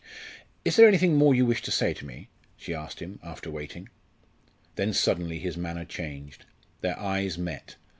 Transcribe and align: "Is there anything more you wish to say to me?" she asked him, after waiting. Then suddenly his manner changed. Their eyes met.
"Is 0.65 0.77
there 0.77 0.87
anything 0.87 1.15
more 1.15 1.35
you 1.35 1.45
wish 1.45 1.61
to 1.61 1.69
say 1.69 1.93
to 1.93 2.05
me?" 2.07 2.27
she 2.57 2.73
asked 2.73 3.01
him, 3.03 3.19
after 3.21 3.51
waiting. 3.51 3.87
Then 4.73 4.93
suddenly 4.93 5.37
his 5.37 5.57
manner 5.57 5.85
changed. 5.85 6.45
Their 6.79 6.97
eyes 6.99 7.37
met. 7.37 7.75